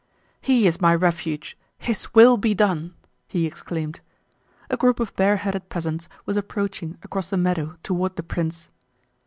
[0.41, 1.55] "He is my refuge!
[1.77, 2.95] His will be done!"
[3.27, 4.01] he exclaimed.
[4.71, 8.71] A group of bareheaded peasants was approaching across the meadow toward the prince.